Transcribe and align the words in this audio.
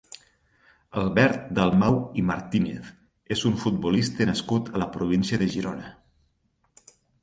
Albert 1.01 1.51
Dalmau 1.59 1.99
i 2.23 2.25
Martínez 2.31 2.89
és 3.37 3.47
un 3.53 3.63
futbolista 3.67 4.31
nascut 4.33 4.77
a 4.77 4.85
la 4.85 4.93
província 5.01 5.45
de 5.45 5.55
Girona. 5.57 5.97